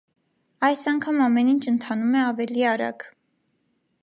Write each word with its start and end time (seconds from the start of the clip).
Այս 0.69 0.85
անգամ 0.91 1.21
ամեն 1.27 1.53
ինչ 1.53 1.61
ընթանում 1.75 2.19
է 2.23 2.27
ավելի 2.31 2.67
արագ։ 2.75 3.11